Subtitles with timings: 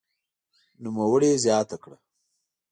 [0.81, 1.97] نوموړي زياته کړه